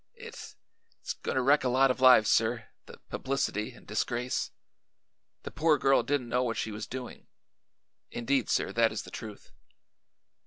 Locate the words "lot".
1.69-1.91